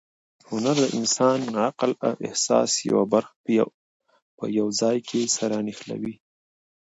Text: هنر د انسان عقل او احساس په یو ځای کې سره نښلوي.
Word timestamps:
هنر 0.49 0.75
د 0.81 0.85
انسان 0.97 1.39
عقل 1.65 1.91
او 2.07 2.13
احساس 2.27 2.69
په 4.37 4.45
یو 4.57 4.67
ځای 4.81 4.97
کې 5.09 5.21
سره 5.37 5.55
نښلوي. 5.67 6.13